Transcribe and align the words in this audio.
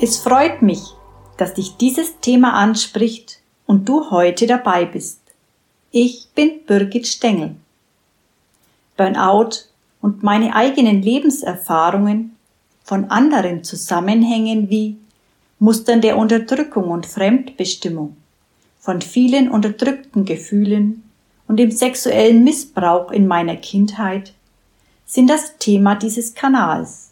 Es 0.00 0.18
freut 0.18 0.62
mich, 0.62 0.94
dass 1.38 1.54
dich 1.54 1.76
dieses 1.76 2.20
Thema 2.20 2.52
anspricht 2.52 3.40
und 3.66 3.88
du 3.88 4.12
heute 4.12 4.46
dabei 4.46 4.84
bist. 4.84 5.20
Ich 5.90 6.28
bin 6.36 6.64
Birgit 6.64 7.08
Stengel. 7.08 7.56
Burnout 8.96 9.64
und 10.00 10.22
meine 10.22 10.54
eigenen 10.54 11.02
Lebenserfahrungen 11.02 12.36
von 12.84 13.06
anderen 13.06 13.64
Zusammenhängen 13.64 14.70
wie 14.70 14.98
Mustern 15.58 16.00
der 16.00 16.16
Unterdrückung 16.16 16.90
und 16.90 17.04
Fremdbestimmung, 17.04 18.16
von 18.78 19.02
vielen 19.02 19.50
unterdrückten 19.50 20.24
Gefühlen 20.24 21.02
und 21.48 21.56
dem 21.56 21.72
sexuellen 21.72 22.44
Missbrauch 22.44 23.10
in 23.10 23.26
meiner 23.26 23.56
Kindheit 23.56 24.32
sind 25.06 25.28
das 25.28 25.58
Thema 25.58 25.96
dieses 25.96 26.34
Kanals. 26.34 27.10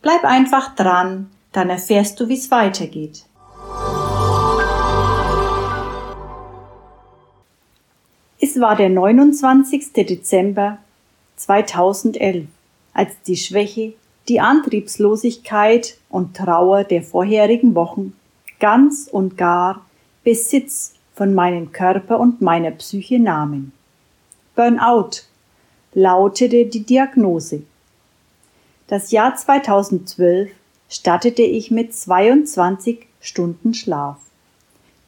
Bleib 0.00 0.24
einfach 0.24 0.74
dran, 0.74 1.28
dann 1.52 1.70
erfährst 1.70 2.18
du, 2.18 2.28
wie 2.28 2.36
es 2.36 2.50
weitergeht. 2.50 3.24
Es 8.40 8.58
war 8.60 8.76
der 8.76 8.88
29. 8.88 9.92
Dezember 9.92 10.78
2011, 11.36 12.46
als 12.92 13.12
die 13.26 13.36
Schwäche, 13.36 13.94
die 14.28 14.40
Antriebslosigkeit 14.40 15.96
und 16.08 16.36
Trauer 16.36 16.84
der 16.84 17.02
vorherigen 17.02 17.74
Wochen 17.74 18.14
ganz 18.58 19.08
und 19.10 19.36
gar 19.36 19.84
Besitz 20.24 20.94
von 21.14 21.34
meinem 21.34 21.72
Körper 21.72 22.20
und 22.20 22.40
meiner 22.40 22.70
Psyche 22.70 23.18
nahmen. 23.18 23.72
Burnout 24.54 25.22
lautete 25.94 26.66
die 26.66 26.84
Diagnose. 26.84 27.62
Das 28.86 29.10
Jahr 29.10 29.34
2012 29.34 30.50
startete 30.92 31.40
ich 31.40 31.70
mit 31.70 31.94
22 31.94 33.06
Stunden 33.18 33.72
Schlaf. 33.72 34.18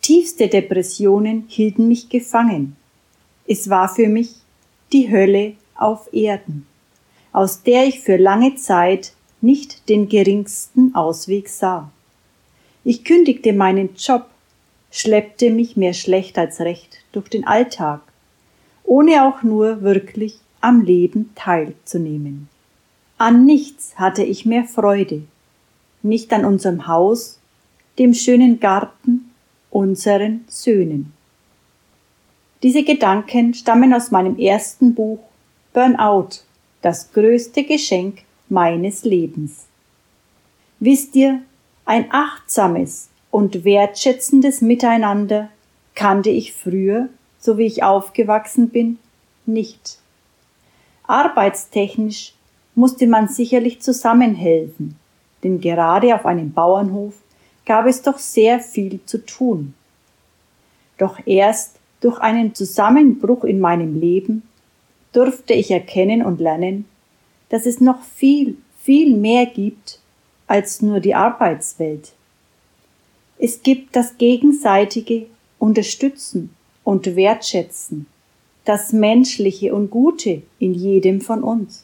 Tiefste 0.00 0.48
Depressionen 0.48 1.44
hielten 1.46 1.88
mich 1.88 2.08
gefangen. 2.08 2.76
Es 3.46 3.68
war 3.68 3.94
für 3.94 4.08
mich 4.08 4.30
die 4.94 5.10
Hölle 5.10 5.52
auf 5.74 6.08
Erden, 6.14 6.66
aus 7.32 7.64
der 7.64 7.84
ich 7.84 8.00
für 8.00 8.16
lange 8.16 8.54
Zeit 8.54 9.12
nicht 9.42 9.90
den 9.90 10.08
geringsten 10.08 10.94
Ausweg 10.94 11.50
sah. 11.50 11.90
Ich 12.82 13.04
kündigte 13.04 13.52
meinen 13.52 13.90
Job, 13.94 14.30
schleppte 14.90 15.50
mich 15.50 15.76
mehr 15.76 15.92
schlecht 15.92 16.38
als 16.38 16.60
recht 16.60 17.00
durch 17.12 17.28
den 17.28 17.46
Alltag, 17.46 18.00
ohne 18.84 19.26
auch 19.26 19.42
nur 19.42 19.82
wirklich 19.82 20.38
am 20.62 20.80
Leben 20.80 21.32
teilzunehmen. 21.34 22.48
An 23.18 23.44
nichts 23.44 23.98
hatte 23.98 24.22
ich 24.22 24.46
mehr 24.46 24.64
Freude, 24.64 25.24
nicht 26.04 26.32
an 26.32 26.44
unserem 26.44 26.86
Haus, 26.86 27.38
dem 27.98 28.14
schönen 28.14 28.60
Garten, 28.60 29.32
unseren 29.70 30.44
Söhnen. 30.48 31.12
Diese 32.62 32.84
Gedanken 32.84 33.54
stammen 33.54 33.92
aus 33.92 34.10
meinem 34.10 34.38
ersten 34.38 34.94
Buch 34.94 35.20
Burnout, 35.72 36.42
das 36.82 37.12
größte 37.12 37.64
Geschenk 37.64 38.22
meines 38.48 39.04
Lebens. 39.04 39.66
Wisst 40.78 41.16
ihr, 41.16 41.42
ein 41.84 42.06
achtsames 42.10 43.08
und 43.30 43.64
wertschätzendes 43.64 44.60
Miteinander 44.60 45.48
kannte 45.94 46.30
ich 46.30 46.52
früher, 46.52 47.08
so 47.38 47.58
wie 47.58 47.66
ich 47.66 47.82
aufgewachsen 47.82 48.68
bin, 48.68 48.98
nicht. 49.46 49.98
Arbeitstechnisch 51.06 52.34
musste 52.74 53.06
man 53.06 53.28
sicherlich 53.28 53.82
zusammenhelfen, 53.82 54.96
denn 55.44 55.60
gerade 55.60 56.14
auf 56.14 56.26
einem 56.26 56.52
Bauernhof 56.52 57.14
gab 57.66 57.86
es 57.86 58.02
doch 58.02 58.18
sehr 58.18 58.58
viel 58.60 59.00
zu 59.06 59.24
tun. 59.24 59.74
Doch 60.98 61.18
erst 61.26 61.76
durch 62.00 62.18
einen 62.18 62.54
Zusammenbruch 62.54 63.44
in 63.44 63.60
meinem 63.60 64.00
Leben 64.00 64.42
durfte 65.12 65.54
ich 65.54 65.70
erkennen 65.70 66.24
und 66.24 66.40
lernen, 66.40 66.86
dass 67.48 67.66
es 67.66 67.80
noch 67.80 68.02
viel, 68.02 68.56
viel 68.82 69.16
mehr 69.16 69.46
gibt 69.46 70.00
als 70.46 70.82
nur 70.82 71.00
die 71.00 71.14
Arbeitswelt. 71.14 72.12
Es 73.38 73.62
gibt 73.62 73.96
das 73.96 74.18
gegenseitige 74.18 75.26
Unterstützen 75.58 76.54
und 76.84 77.16
Wertschätzen, 77.16 78.06
das 78.64 78.92
Menschliche 78.92 79.74
und 79.74 79.90
Gute 79.90 80.42
in 80.58 80.74
jedem 80.74 81.20
von 81.20 81.42
uns. 81.42 81.83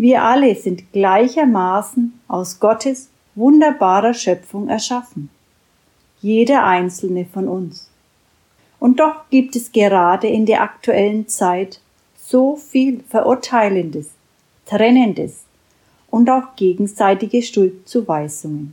Wir 0.00 0.22
alle 0.22 0.54
sind 0.54 0.94
gleichermaßen 0.94 2.20
aus 2.26 2.58
Gottes 2.58 3.10
wunderbarer 3.34 4.14
Schöpfung 4.14 4.70
erschaffen. 4.70 5.28
Jeder 6.22 6.64
einzelne 6.64 7.26
von 7.26 7.46
uns. 7.48 7.90
Und 8.78 8.98
doch 8.98 9.28
gibt 9.28 9.56
es 9.56 9.72
gerade 9.72 10.26
in 10.26 10.46
der 10.46 10.62
aktuellen 10.62 11.28
Zeit 11.28 11.82
so 12.16 12.56
viel 12.56 13.04
Verurteilendes, 13.10 14.08
Trennendes 14.64 15.44
und 16.10 16.30
auch 16.30 16.56
gegenseitige 16.56 17.42
Schuldzuweisungen. 17.42 18.72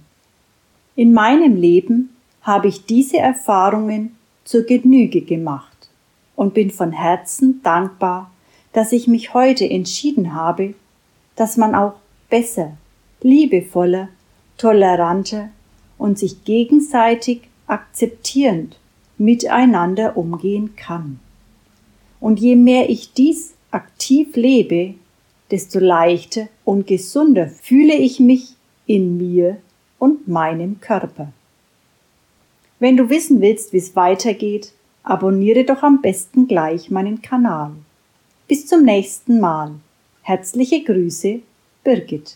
In 0.96 1.12
meinem 1.12 1.58
Leben 1.58 2.16
habe 2.42 2.70
ich 2.70 2.86
diese 2.86 3.18
Erfahrungen 3.18 4.16
zur 4.46 4.62
Genüge 4.62 5.20
gemacht 5.20 5.90
und 6.38 6.54
bin 6.54 6.72
von 6.72 6.94
Herzen 6.94 7.60
dankbar, 7.64 8.32
dass 8.72 8.94
ich 8.94 9.10
mich 9.10 9.34
heute 9.34 9.70
entschieden 9.70 10.34
habe, 10.34 10.74
dass 11.38 11.56
man 11.56 11.74
auch 11.74 11.94
besser, 12.30 12.76
liebevoller, 13.22 14.10
toleranter 14.58 15.50
und 15.98 16.20
sich 16.20 16.44
gegenseitig 16.44 17.44
akzeptierend 17.68 18.78
miteinander 19.18 20.18
umgehen 20.18 20.76
kann. 20.76 21.20
Und 22.20 22.40
je 22.40 22.56
mehr 22.56 22.90
ich 22.90 23.14
dies 23.14 23.54
aktiv 23.72 24.36
lebe, 24.36 24.96
desto 25.52 25.80
leichter 25.80 26.48
und 26.66 26.88
gesunder 26.88 27.48
fühle 27.48 27.94
ich 27.94 28.20
mich 28.20 28.56
in 28.86 29.18
mir 29.18 29.58
und 30.00 30.28
meinem 30.28 30.80
Körper. 30.82 31.32
Wenn 32.80 32.98
du 32.98 33.10
wissen 33.10 33.42
willst, 33.42 33.74
wie 33.74 33.78
es 33.78 33.96
weitergeht, 33.96 34.74
abonniere 35.04 35.64
doch 35.64 35.84
am 35.84 36.02
besten 36.02 36.48
gleich 36.48 36.92
meinen 36.92 37.22
Kanal. 37.22 37.72
Bis 38.48 38.68
zum 38.68 38.84
nächsten 38.84 39.40
Mal. 39.40 39.72
Herzliche 40.28 40.84
Grüße, 40.84 41.40
Birgit. 41.86 42.36